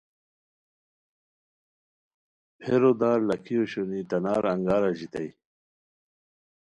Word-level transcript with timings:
پھیرو 2.59 2.91
دارلاکھی 2.99 3.55
اوشونی 3.59 4.01
تناری 4.09 4.49
انگار 4.53 4.83
اژیتائے 4.89 5.29